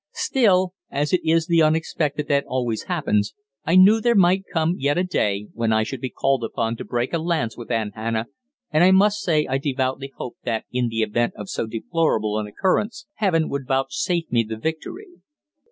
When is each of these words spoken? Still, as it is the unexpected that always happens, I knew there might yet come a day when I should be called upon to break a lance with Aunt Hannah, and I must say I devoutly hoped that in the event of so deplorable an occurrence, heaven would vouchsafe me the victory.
Still, 0.15 0.73
as 0.89 1.13
it 1.13 1.21
is 1.23 1.45
the 1.45 1.61
unexpected 1.61 2.27
that 2.27 2.43
always 2.47 2.85
happens, 2.85 3.35
I 3.65 3.75
knew 3.75 4.01
there 4.01 4.15
might 4.15 4.45
yet 4.49 4.51
come 4.51 4.75
a 4.83 5.03
day 5.03 5.49
when 5.53 5.71
I 5.71 5.83
should 5.83 6.01
be 6.01 6.09
called 6.09 6.43
upon 6.43 6.75
to 6.77 6.83
break 6.83 7.13
a 7.13 7.19
lance 7.19 7.55
with 7.55 7.69
Aunt 7.69 7.93
Hannah, 7.93 8.25
and 8.71 8.83
I 8.83 8.89
must 8.89 9.19
say 9.21 9.45
I 9.47 9.59
devoutly 9.59 10.11
hoped 10.15 10.43
that 10.43 10.65
in 10.71 10.87
the 10.87 11.03
event 11.03 11.33
of 11.37 11.51
so 11.51 11.67
deplorable 11.67 12.39
an 12.39 12.47
occurrence, 12.47 13.05
heaven 13.17 13.47
would 13.49 13.67
vouchsafe 13.67 14.25
me 14.31 14.41
the 14.43 14.57
victory. 14.57 15.19